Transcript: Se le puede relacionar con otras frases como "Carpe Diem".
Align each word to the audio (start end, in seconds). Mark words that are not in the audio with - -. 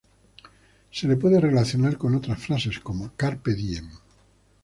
Se 0.89 1.07
le 1.07 1.15
puede 1.15 1.39
relacionar 1.39 1.95
con 1.99 2.15
otras 2.15 2.41
frases 2.41 2.79
como 2.79 3.13
"Carpe 3.15 3.53
Diem". 3.53 3.87